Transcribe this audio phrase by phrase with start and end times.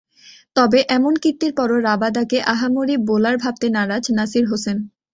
[0.55, 4.77] তবে এমন কীর্তির পরও রাবাদাকে আহামরি বোলার ভাবতে নারাজ নাসির হোসেন।